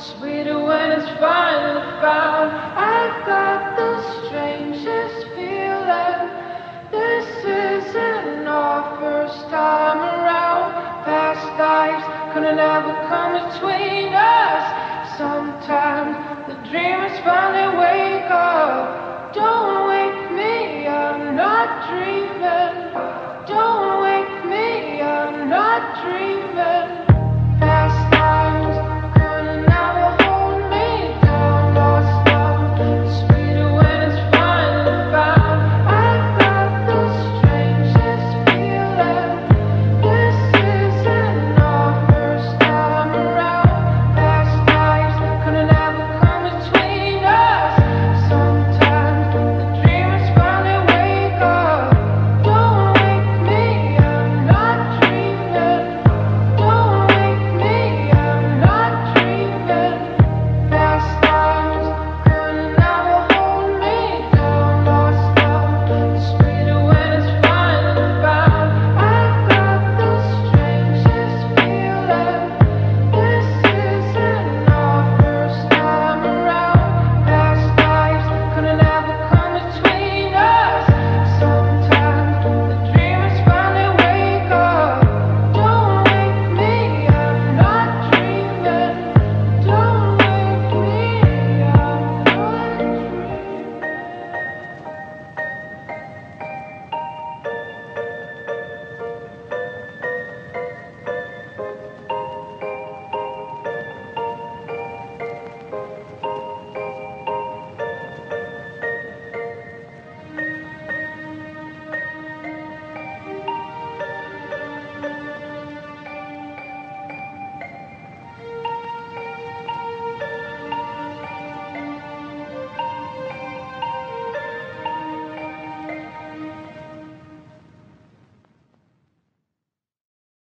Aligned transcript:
sweeter 0.00 0.58
when 0.64 0.92
it's 0.92 1.10
finally 1.20 1.84
found. 2.00 2.48
I've 2.72 3.26
got 3.26 3.76
the 3.76 3.92
strangest 4.24 5.26
feeling. 5.36 6.20
This 6.90 7.28
isn't 7.44 8.48
our 8.48 8.98
first 9.00 9.40
time 9.50 9.98
around. 9.98 10.72
Past 11.04 11.44
lives 11.58 12.04
couldn't 12.32 12.58
ever 12.58 12.94
come 13.08 13.32
between 13.44 14.14
us. 14.14 14.64
Sometimes 15.18 16.16
the 16.48 16.56
dreamers 16.70 17.16
finally 17.20 17.76
wake 17.76 18.30
up. 18.30 19.34
Don't 19.34 19.86
wake 19.88 20.32
me, 20.32 20.88
I'm 20.88 21.36
not 21.36 21.68
dreaming. 21.92 22.72
Don't 23.46 24.00
wake 24.02 24.44
me, 24.48 25.02
I'm 25.02 25.48
not 25.48 26.02
dreaming. 26.02 26.99